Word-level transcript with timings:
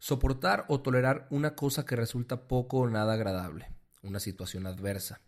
Soportar 0.00 0.64
o 0.68 0.80
tolerar 0.80 1.28
una 1.30 1.54
cosa 1.54 1.84
que 1.84 1.94
resulta 1.94 2.48
poco 2.48 2.78
o 2.78 2.88
nada 2.88 3.12
agradable, 3.12 3.70
una 4.02 4.18
situación 4.18 4.66
adversa. 4.66 5.20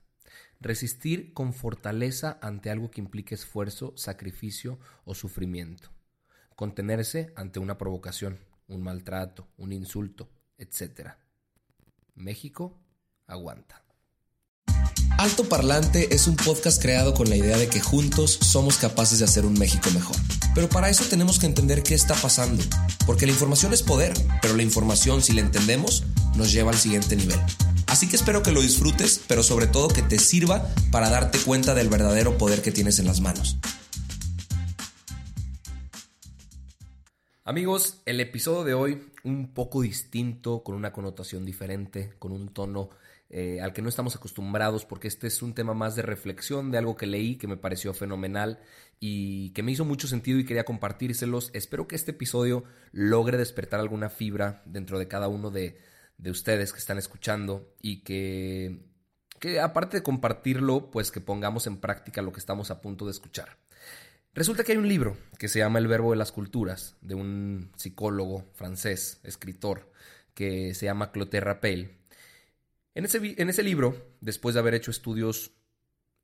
Resistir 0.61 1.35
con 1.35 1.53
fortaleza 1.53 2.39
ante 2.41 2.71
algo 2.71 2.91
que 2.91 3.03
implique 3.03 3.35
esfuerzo, 3.35 3.93
sacrificio 3.97 4.79
o 5.05 5.15
sufrimiento. 5.15 5.91
Contenerse 6.57 7.35
ante 7.37 7.59
una 7.59 7.77
provocación, 7.77 8.39
un 8.67 8.83
maltrato, 8.83 9.47
un 9.59 9.75
insulto, 9.75 10.31
etc. 10.57 11.17
México 12.15 12.81
aguanta. 13.27 13.85
Alto 15.19 15.45
Parlante 15.51 16.15
es 16.15 16.27
un 16.27 16.37
podcast 16.37 16.81
creado 16.81 17.13
con 17.13 17.29
la 17.29 17.37
idea 17.37 17.59
de 17.59 17.69
que 17.69 17.81
juntos 17.81 18.39
somos 18.41 18.79
capaces 18.79 19.19
de 19.19 19.27
hacer 19.27 19.45
un 19.45 19.53
México 19.59 19.91
mejor. 19.91 20.17
Pero 20.55 20.69
para 20.69 20.91
eso 20.91 21.05
tenemos 21.05 21.39
que 21.39 21.47
entender 21.47 21.83
qué 21.83 21.95
está 21.95 22.15
pasando, 22.15 22.63
porque 23.07 23.25
la 23.25 23.33
información 23.33 23.73
es 23.73 23.83
poder, 23.83 24.13
pero 24.43 24.55
la 24.55 24.63
información, 24.63 25.23
si 25.23 25.33
la 25.33 25.41
entendemos, 25.41 26.05
nos 26.37 26.53
lleva 26.53 26.71
al 26.71 26.77
siguiente 26.77 27.17
nivel. 27.17 27.41
Así 27.87 28.07
que 28.07 28.17
espero 28.17 28.43
que 28.43 28.53
lo 28.53 28.61
disfrutes, 28.61 29.23
pero 29.27 29.43
sobre 29.43 29.67
todo 29.67 29.89
que 29.89 30.03
te 30.03 30.19
sirva 30.19 30.69
para 30.91 31.09
darte 31.09 31.39
cuenta 31.39 31.75
del 31.75 31.89
verdadero 31.89 32.37
poder 32.37 32.61
que 32.61 32.71
tienes 32.71 32.99
en 32.99 33.07
las 33.07 33.21
manos. 33.21 33.57
Amigos, 37.45 38.03
el 38.05 38.21
episodio 38.21 38.65
de 38.65 38.75
hoy 38.75 39.03
un 39.25 39.55
poco 39.55 39.81
distinto, 39.81 40.63
con 40.63 40.75
una 40.75 40.93
connotación 40.93 41.47
diferente, 41.47 42.13
con 42.19 42.33
un 42.33 42.49
tono 42.49 42.91
eh, 43.33 43.61
al 43.63 43.73
que 43.73 43.81
no 43.81 43.89
estamos 43.89 44.15
acostumbrados, 44.15 44.85
porque 44.85 45.09
este 45.09 45.27
es 45.27 45.43
un 45.43 45.55
tema 45.55 45.73
más 45.73 45.97
de 45.97 46.03
reflexión, 46.03 46.71
de 46.71 46.79
algo 46.79 46.97
que 46.97 47.07
leí 47.07 47.37
que 47.37 47.49
me 47.49 47.57
pareció 47.57 47.95
fenomenal 47.95 48.61
y 49.01 49.51
que 49.55 49.63
me 49.63 49.73
hizo 49.73 49.87
mucho 49.87 50.07
sentido 50.07 50.39
y 50.39 50.45
quería 50.45 50.65
compartírselos. 50.65 51.51
Espero 51.55 51.89
que 51.89 51.97
este 51.97 52.11
episodio 52.11 52.65
logre 52.93 53.39
despertar 53.39 53.81
alguna 53.81 54.11
fibra 54.11 54.63
dentro 54.67 54.99
de 54.99 55.09
cada 55.09 55.29
uno 55.29 55.51
de, 55.51 55.79
de 56.19 56.31
ustedes 56.31 56.73
que 56.73 56.79
están 56.79 56.99
escuchando 56.99 57.75
y 57.81 58.03
que, 58.03 58.85
que 59.41 59.61
aparte 59.61 59.97
de 59.97 60.03
compartirlo, 60.03 60.91
pues 60.91 61.11
que 61.11 61.23
pongamos 61.23 61.67
en 61.67 61.79
práctica 61.79 62.21
lo 62.21 62.33
que 62.33 62.41
estamos 62.41 62.71
a 62.71 62.83
punto 62.83 63.07
de 63.07 63.13
escuchar. 63.13 63.57
Resulta 64.35 64.63
que 64.63 64.73
hay 64.73 64.79
un 64.79 64.89
libro 64.89 65.17
que 65.39 65.49
se 65.49 65.59
llama 65.59 65.79
El 65.79 65.89
Verbo 65.89 66.11
de 66.11 66.17
las 66.17 66.33
Culturas, 66.33 66.97
de 67.01 67.15
un 67.15 67.73
psicólogo 67.77 68.45
francés, 68.55 69.21
escritor, 69.25 69.91
que 70.35 70.75
se 70.75 70.87
llama 70.87 71.13
Clotaire 71.13 71.45
Rappel. 71.45 72.02
En 72.95 73.05
ese, 73.05 73.63
libro, 73.63 73.97
después 74.21 74.55
de 74.55 74.61
haber 74.61 74.75
hecho 74.75 74.91
estudios 74.91 75.53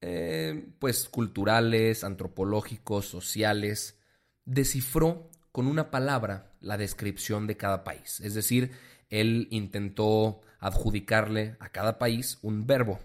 eh, 0.01 0.71
pues 0.79 1.09
culturales, 1.09 2.05
antropológicos, 2.05 3.07
sociales, 3.07 3.99
descifró 4.45 5.31
con 5.51 5.67
una 5.67 5.91
palabra 5.91 6.53
la 6.61 6.77
descripción 6.77 7.47
de 7.47 7.57
cada 7.57 7.85
país. 7.85 8.21
Es 8.21 8.35
decir, 8.35 8.73
él 9.09 9.49
intentó 9.51 10.41
adjudicarle 10.61 11.57
a 11.59 11.71
cada 11.71 11.99
país 11.99 12.39
un 12.43 12.67
verbo. 12.67 13.01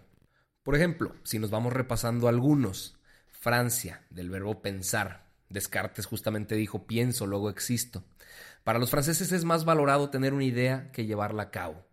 Por 0.63 0.75
ejemplo, 0.75 1.15
si 1.23 1.39
nos 1.39 1.49
vamos 1.49 1.71
repasando 1.73 2.27
algunos, 2.27 2.97
Francia, 3.31 4.05
del 4.09 4.29
verbo 4.29 4.61
pensar. 4.61 5.31
Descartes 5.49 6.05
justamente 6.05 6.55
dijo 6.55 6.85
pienso, 6.85 7.27
luego 7.27 7.49
existo. 7.49 8.03
Para 8.63 8.79
los 8.79 8.89
franceses 8.89 9.31
es 9.31 9.45
más 9.45 9.65
valorado 9.65 10.09
tener 10.09 10.33
una 10.33 10.45
idea 10.45 10.91
que 10.91 11.05
llevarla 11.05 11.43
a 11.43 11.51
cabo. 11.51 11.85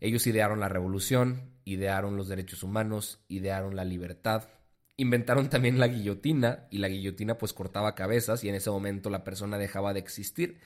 Ellos 0.00 0.26
idearon 0.26 0.60
la 0.60 0.68
revolución, 0.68 1.52
idearon 1.64 2.16
los 2.16 2.28
derechos 2.28 2.62
humanos, 2.62 3.20
idearon 3.28 3.76
la 3.76 3.84
libertad, 3.84 4.48
inventaron 4.96 5.48
también 5.48 5.78
la 5.78 5.88
guillotina 5.88 6.66
y 6.70 6.78
la 6.78 6.88
guillotina 6.88 7.38
pues 7.38 7.52
cortaba 7.52 7.94
cabezas 7.94 8.42
y 8.44 8.48
en 8.48 8.54
ese 8.54 8.70
momento 8.70 9.10
la 9.10 9.24
persona 9.24 9.58
dejaba 9.58 9.92
de 9.92 10.00
existir 10.00 10.60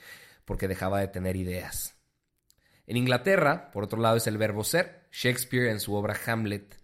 porque 0.45 0.69
dejaba 0.69 1.01
de 1.01 1.09
tener 1.09 1.37
ideas. 1.37 1.97
En 2.87 2.97
Inglaterra, 2.97 3.71
por 3.71 3.85
otro 3.85 4.01
lado, 4.01 4.17
es 4.17 4.27
el 4.27 4.39
verbo 4.39 4.63
ser. 4.63 5.07
Shakespeare 5.11 5.71
en 5.71 5.81
su 5.81 5.95
obra 5.95 6.19
Hamlet 6.27 6.77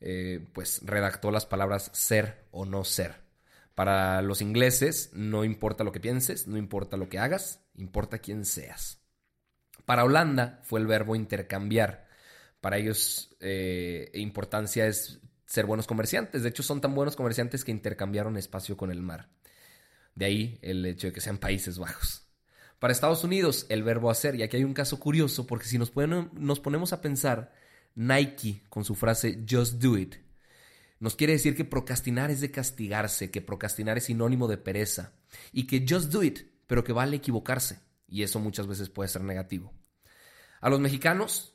eh, 0.00 0.46
pues 0.52 0.80
redactó 0.84 1.30
las 1.30 1.46
palabras 1.46 1.90
ser 1.92 2.46
o 2.50 2.64
no 2.64 2.84
ser. 2.84 3.16
Para 3.74 4.22
los 4.22 4.40
ingleses 4.40 5.10
no 5.12 5.44
importa 5.44 5.84
lo 5.84 5.92
que 5.92 6.00
pienses, 6.00 6.46
no 6.48 6.56
importa 6.56 6.96
lo 6.96 7.08
que 7.08 7.18
hagas, 7.18 7.64
importa 7.74 8.18
quién 8.18 8.44
seas. 8.44 9.00
Para 9.88 10.04
Holanda 10.04 10.60
fue 10.64 10.80
el 10.80 10.86
verbo 10.86 11.16
intercambiar. 11.16 12.06
Para 12.60 12.76
ellos 12.76 13.34
eh, 13.40 14.10
importancia 14.12 14.86
es 14.86 15.22
ser 15.46 15.64
buenos 15.64 15.86
comerciantes. 15.86 16.42
De 16.42 16.50
hecho 16.50 16.62
son 16.62 16.82
tan 16.82 16.94
buenos 16.94 17.16
comerciantes 17.16 17.64
que 17.64 17.70
intercambiaron 17.70 18.36
espacio 18.36 18.76
con 18.76 18.90
el 18.90 19.00
mar. 19.00 19.30
De 20.14 20.26
ahí 20.26 20.58
el 20.60 20.84
hecho 20.84 21.06
de 21.06 21.14
que 21.14 21.22
sean 21.22 21.38
Países 21.38 21.78
Bajos. 21.78 22.28
Para 22.78 22.92
Estados 22.92 23.24
Unidos, 23.24 23.64
el 23.70 23.82
verbo 23.82 24.10
hacer, 24.10 24.34
y 24.34 24.42
aquí 24.42 24.58
hay 24.58 24.64
un 24.64 24.74
caso 24.74 25.00
curioso, 25.00 25.46
porque 25.46 25.64
si 25.64 25.78
nos, 25.78 25.90
nos 26.34 26.60
ponemos 26.60 26.92
a 26.92 27.00
pensar, 27.00 27.54
Nike 27.94 28.64
con 28.68 28.84
su 28.84 28.94
frase 28.94 29.42
Just 29.48 29.80
Do 29.80 29.96
It. 29.96 30.16
Nos 31.00 31.16
quiere 31.16 31.32
decir 31.32 31.56
que 31.56 31.64
procrastinar 31.64 32.30
es 32.30 32.42
de 32.42 32.50
castigarse, 32.50 33.30
que 33.30 33.40
procrastinar 33.40 33.96
es 33.96 34.04
sinónimo 34.04 34.48
de 34.48 34.58
pereza 34.58 35.14
y 35.50 35.66
que 35.66 35.86
just 35.88 36.12
do 36.12 36.22
it, 36.22 36.40
pero 36.66 36.84
que 36.84 36.92
vale 36.92 37.16
equivocarse 37.16 37.80
y 38.08 38.22
eso 38.22 38.40
muchas 38.40 38.66
veces 38.66 38.88
puede 38.88 39.08
ser 39.08 39.22
negativo. 39.22 39.72
A 40.60 40.70
los 40.70 40.80
mexicanos, 40.80 41.54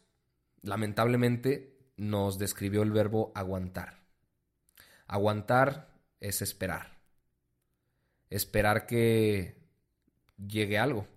lamentablemente, 0.61 1.77
nos 1.97 2.37
describió 2.37 2.83
el 2.83 2.91
verbo 2.91 3.31
aguantar. 3.35 4.03
Aguantar 5.07 5.93
es 6.19 6.41
esperar. 6.41 7.01
Esperar 8.29 8.85
que 8.85 9.57
llegue 10.37 10.77
algo. 10.77 11.07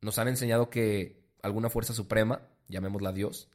Nos 0.00 0.18
han 0.18 0.28
enseñado 0.28 0.70
que 0.70 1.28
alguna 1.42 1.68
fuerza 1.68 1.92
suprema, 1.92 2.48
llamémosla 2.68 3.12
Dios, 3.12 3.50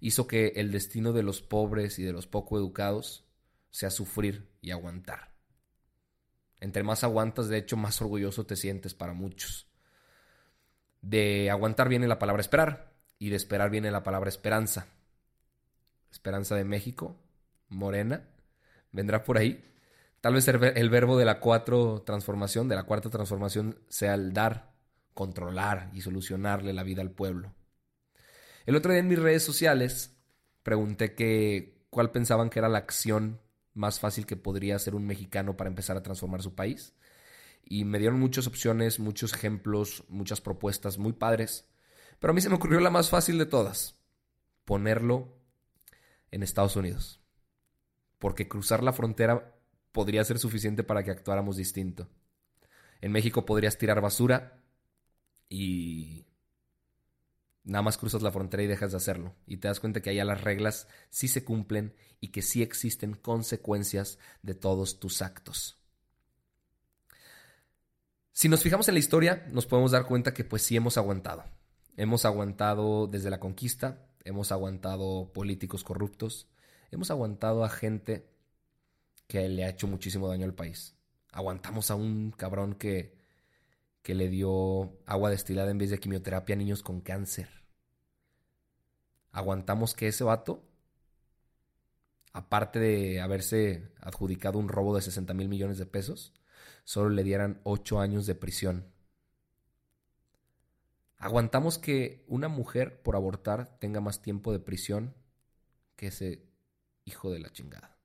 hizo 0.00 0.26
que 0.26 0.48
el 0.56 0.72
destino 0.72 1.12
de 1.12 1.22
los 1.22 1.40
pobres 1.40 1.98
y 1.98 2.02
de 2.02 2.12
los 2.12 2.26
poco 2.26 2.58
educados 2.58 3.24
sea 3.70 3.90
sufrir 3.90 4.50
y 4.60 4.72
aguantar. 4.72 5.32
Entre 6.60 6.82
más 6.82 7.04
aguantas, 7.04 7.48
de 7.48 7.58
hecho, 7.58 7.76
más 7.76 8.00
orgulloso 8.02 8.44
te 8.44 8.56
sientes 8.56 8.94
para 8.94 9.12
muchos. 9.12 9.68
De 11.00 11.50
aguantar 11.50 11.88
viene 11.88 12.08
la 12.08 12.18
palabra 12.18 12.40
esperar 12.40 12.93
y 13.18 13.30
de 13.30 13.36
esperar 13.36 13.70
viene 13.70 13.90
la 13.90 14.02
palabra 14.02 14.28
esperanza. 14.28 14.86
Esperanza 16.10 16.54
de 16.54 16.64
México, 16.64 17.16
morena, 17.68 18.28
vendrá 18.92 19.24
por 19.24 19.38
ahí. 19.38 19.64
Tal 20.20 20.34
vez 20.34 20.48
el 20.48 20.90
verbo 20.90 21.18
de 21.18 21.24
la 21.24 21.40
cuatro 21.40 22.02
transformación, 22.02 22.68
de 22.68 22.76
la 22.76 22.84
cuarta 22.84 23.10
transformación, 23.10 23.78
sea 23.88 24.14
el 24.14 24.32
dar, 24.32 24.72
controlar 25.12 25.90
y 25.92 26.00
solucionarle 26.00 26.72
la 26.72 26.82
vida 26.82 27.02
al 27.02 27.10
pueblo. 27.10 27.54
El 28.66 28.76
otro 28.76 28.92
día 28.92 29.00
en 29.00 29.08
mis 29.08 29.18
redes 29.18 29.42
sociales 29.42 30.16
pregunté 30.62 31.14
que 31.14 31.86
cuál 31.90 32.10
pensaban 32.10 32.48
que 32.48 32.58
era 32.58 32.68
la 32.68 32.78
acción 32.78 33.40
más 33.74 34.00
fácil 34.00 34.24
que 34.24 34.36
podría 34.36 34.76
hacer 34.76 34.94
un 34.94 35.04
mexicano 35.06 35.56
para 35.56 35.68
empezar 35.68 35.96
a 35.96 36.02
transformar 36.02 36.42
su 36.42 36.54
país. 36.54 36.94
Y 37.64 37.84
me 37.84 37.98
dieron 37.98 38.18
muchas 38.18 38.46
opciones, 38.46 38.98
muchos 38.98 39.34
ejemplos, 39.34 40.04
muchas 40.08 40.40
propuestas 40.40 40.98
muy 40.98 41.12
padres. 41.12 41.68
Pero 42.24 42.32
a 42.32 42.34
mí 42.34 42.40
se 42.40 42.48
me 42.48 42.54
ocurrió 42.54 42.80
la 42.80 42.88
más 42.88 43.10
fácil 43.10 43.36
de 43.36 43.44
todas. 43.44 43.98
Ponerlo 44.64 45.36
en 46.30 46.42
Estados 46.42 46.74
Unidos. 46.74 47.20
Porque 48.18 48.48
cruzar 48.48 48.82
la 48.82 48.94
frontera 48.94 49.54
podría 49.92 50.24
ser 50.24 50.38
suficiente 50.38 50.84
para 50.84 51.04
que 51.04 51.10
actuáramos 51.10 51.58
distinto. 51.58 52.08
En 53.02 53.12
México 53.12 53.44
podrías 53.44 53.76
tirar 53.76 54.00
basura 54.00 54.58
y 55.50 56.24
Nada 57.62 57.82
más 57.82 57.98
cruzas 57.98 58.22
la 58.22 58.32
frontera 58.32 58.62
y 58.62 58.68
dejas 58.68 58.92
de 58.92 58.96
hacerlo. 58.96 59.34
Y 59.46 59.58
te 59.58 59.68
das 59.68 59.78
cuenta 59.78 60.00
que 60.00 60.08
allá 60.08 60.24
las 60.24 60.40
reglas 60.40 60.88
sí 61.10 61.28
se 61.28 61.44
cumplen 61.44 61.94
y 62.20 62.28
que 62.28 62.40
sí 62.40 62.62
existen 62.62 63.12
consecuencias 63.12 64.18
de 64.40 64.54
todos 64.54 64.98
tus 64.98 65.20
actos. 65.20 65.76
Si 68.32 68.48
nos 68.48 68.62
fijamos 68.62 68.88
en 68.88 68.94
la 68.94 69.00
historia, 69.00 69.46
nos 69.52 69.66
podemos 69.66 69.90
dar 69.90 70.06
cuenta 70.06 70.32
que 70.32 70.44
pues 70.44 70.62
sí 70.62 70.74
hemos 70.74 70.96
aguantado. 70.96 71.44
Hemos 71.96 72.24
aguantado 72.24 73.06
desde 73.06 73.30
la 73.30 73.38
conquista, 73.38 74.04
hemos 74.24 74.50
aguantado 74.50 75.32
políticos 75.32 75.84
corruptos, 75.84 76.48
hemos 76.90 77.10
aguantado 77.10 77.64
a 77.64 77.68
gente 77.68 78.26
que 79.28 79.48
le 79.48 79.64
ha 79.64 79.68
hecho 79.68 79.86
muchísimo 79.86 80.28
daño 80.28 80.44
al 80.44 80.54
país. 80.54 80.96
Aguantamos 81.32 81.90
a 81.90 81.94
un 81.94 82.32
cabrón 82.32 82.74
que, 82.74 83.16
que 84.02 84.14
le 84.14 84.28
dio 84.28 84.98
agua 85.06 85.30
destilada 85.30 85.70
en 85.70 85.78
vez 85.78 85.90
de 85.90 85.98
quimioterapia 85.98 86.54
a 86.54 86.58
niños 86.58 86.82
con 86.82 87.00
cáncer. 87.00 87.48
Aguantamos 89.30 89.94
que 89.94 90.08
ese 90.08 90.24
vato, 90.24 90.64
aparte 92.32 92.78
de 92.78 93.20
haberse 93.20 93.92
adjudicado 94.00 94.58
un 94.58 94.68
robo 94.68 94.94
de 94.96 95.02
60 95.02 95.32
mil 95.34 95.48
millones 95.48 95.78
de 95.78 95.86
pesos, 95.86 96.32
solo 96.84 97.10
le 97.10 97.24
dieran 97.24 97.60
8 97.64 98.00
años 98.00 98.26
de 98.26 98.34
prisión. 98.34 98.93
Aguantamos 101.24 101.78
que 101.78 102.22
una 102.28 102.48
mujer 102.48 103.00
por 103.00 103.16
abortar 103.16 103.78
tenga 103.78 104.02
más 104.02 104.20
tiempo 104.20 104.52
de 104.52 104.58
prisión 104.58 105.14
que 105.96 106.08
ese 106.08 106.44
hijo 107.06 107.30
de 107.30 107.38
la 107.38 107.50
chingada. 107.50 107.96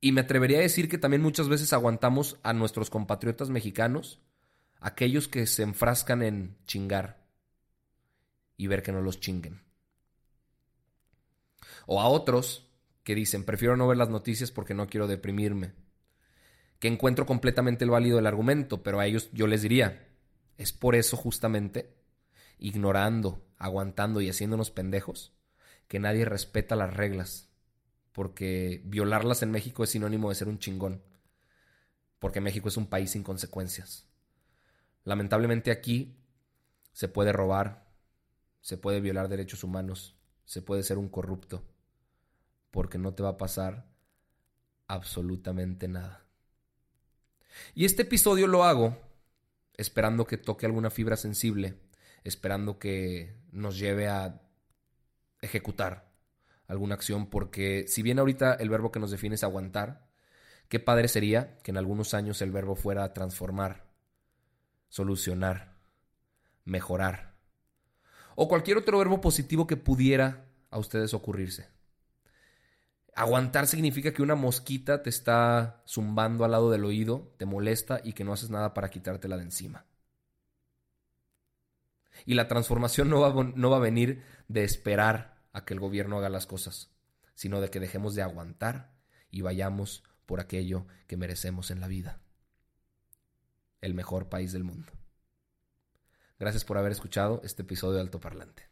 Y 0.00 0.12
me 0.12 0.22
atrevería 0.22 0.60
a 0.60 0.62
decir 0.62 0.88
que 0.88 0.96
también 0.96 1.20
muchas 1.20 1.50
veces 1.50 1.74
aguantamos 1.74 2.38
a 2.42 2.54
nuestros 2.54 2.88
compatriotas 2.88 3.50
mexicanos, 3.50 4.22
aquellos 4.80 5.28
que 5.28 5.46
se 5.46 5.62
enfrascan 5.62 6.22
en 6.22 6.56
chingar 6.64 7.26
y 8.56 8.68
ver 8.68 8.82
que 8.82 8.92
no 8.92 9.02
los 9.02 9.20
chinguen. 9.20 9.62
O 11.84 12.00
a 12.00 12.08
otros 12.08 12.66
que 13.04 13.14
dicen, 13.14 13.44
prefiero 13.44 13.76
no 13.76 13.86
ver 13.88 13.98
las 13.98 14.08
noticias 14.08 14.52
porque 14.52 14.72
no 14.72 14.86
quiero 14.86 15.06
deprimirme. 15.06 15.74
Que 16.82 16.88
encuentro 16.88 17.26
completamente 17.26 17.84
el 17.84 17.90
válido 17.92 18.16
del 18.16 18.26
argumento, 18.26 18.82
pero 18.82 18.98
a 18.98 19.06
ellos 19.06 19.30
yo 19.32 19.46
les 19.46 19.62
diría, 19.62 20.08
es 20.58 20.72
por 20.72 20.96
eso 20.96 21.16
justamente, 21.16 21.94
ignorando, 22.58 23.46
aguantando 23.56 24.20
y 24.20 24.28
haciéndonos 24.28 24.72
pendejos, 24.72 25.32
que 25.86 26.00
nadie 26.00 26.24
respeta 26.24 26.74
las 26.74 26.92
reglas 26.92 27.52
porque 28.10 28.82
violarlas 28.84 29.42
en 29.44 29.52
México 29.52 29.84
es 29.84 29.90
sinónimo 29.90 30.28
de 30.28 30.34
ser 30.34 30.48
un 30.48 30.58
chingón, 30.58 31.02
porque 32.18 32.40
México 32.40 32.68
es 32.68 32.76
un 32.76 32.86
país 32.86 33.12
sin 33.12 33.22
consecuencias. 33.22 34.06
Lamentablemente 35.04 35.70
aquí 35.70 36.18
se 36.92 37.06
puede 37.06 37.32
robar, 37.32 37.86
se 38.60 38.76
puede 38.76 39.00
violar 39.00 39.28
derechos 39.28 39.62
humanos, 39.62 40.16
se 40.44 40.62
puede 40.62 40.82
ser 40.82 40.98
un 40.98 41.08
corrupto, 41.08 41.64
porque 42.72 42.98
no 42.98 43.14
te 43.14 43.22
va 43.22 43.30
a 43.30 43.38
pasar 43.38 43.86
absolutamente 44.88 45.86
nada. 45.86 46.21
Y 47.74 47.84
este 47.84 48.02
episodio 48.02 48.46
lo 48.46 48.64
hago 48.64 48.96
esperando 49.74 50.26
que 50.26 50.36
toque 50.36 50.66
alguna 50.66 50.90
fibra 50.90 51.16
sensible, 51.16 51.78
esperando 52.24 52.78
que 52.78 53.36
nos 53.50 53.78
lleve 53.78 54.08
a 54.08 54.40
ejecutar 55.40 56.12
alguna 56.68 56.94
acción, 56.94 57.28
porque 57.28 57.84
si 57.88 58.02
bien 58.02 58.18
ahorita 58.18 58.54
el 58.54 58.70
verbo 58.70 58.92
que 58.92 59.00
nos 59.00 59.10
define 59.10 59.34
es 59.34 59.44
aguantar, 59.44 60.08
qué 60.68 60.80
padre 60.80 61.08
sería 61.08 61.58
que 61.58 61.70
en 61.70 61.76
algunos 61.76 62.14
años 62.14 62.40
el 62.42 62.50
verbo 62.50 62.76
fuera 62.76 63.12
transformar, 63.12 63.90
solucionar, 64.88 65.76
mejorar, 66.64 67.34
o 68.34 68.48
cualquier 68.48 68.78
otro 68.78 68.98
verbo 68.98 69.20
positivo 69.20 69.66
que 69.66 69.76
pudiera 69.76 70.46
a 70.70 70.78
ustedes 70.78 71.12
ocurrirse. 71.12 71.71
Aguantar 73.14 73.66
significa 73.66 74.12
que 74.12 74.22
una 74.22 74.34
mosquita 74.34 75.02
te 75.02 75.10
está 75.10 75.82
zumbando 75.86 76.44
al 76.44 76.52
lado 76.52 76.70
del 76.70 76.84
oído, 76.84 77.34
te 77.36 77.44
molesta 77.44 78.00
y 78.02 78.14
que 78.14 78.24
no 78.24 78.32
haces 78.32 78.48
nada 78.48 78.72
para 78.72 78.90
quitártela 78.90 79.36
de 79.36 79.42
encima. 79.42 79.84
Y 82.24 82.34
la 82.34 82.48
transformación 82.48 83.10
no 83.10 83.20
va, 83.20 83.44
no 83.54 83.70
va 83.70 83.76
a 83.76 83.80
venir 83.80 84.22
de 84.48 84.64
esperar 84.64 85.42
a 85.52 85.64
que 85.64 85.74
el 85.74 85.80
gobierno 85.80 86.18
haga 86.18 86.30
las 86.30 86.46
cosas, 86.46 86.90
sino 87.34 87.60
de 87.60 87.68
que 87.68 87.80
dejemos 87.80 88.14
de 88.14 88.22
aguantar 88.22 88.94
y 89.30 89.42
vayamos 89.42 90.04
por 90.24 90.40
aquello 90.40 90.86
que 91.06 91.18
merecemos 91.18 91.70
en 91.70 91.80
la 91.80 91.88
vida. 91.88 92.20
El 93.82 93.92
mejor 93.92 94.30
país 94.30 94.52
del 94.52 94.64
mundo. 94.64 94.92
Gracias 96.38 96.64
por 96.64 96.78
haber 96.78 96.92
escuchado 96.92 97.42
este 97.44 97.62
episodio 97.62 97.94
de 97.94 98.00
Alto 98.00 98.20
Parlante. 98.20 98.71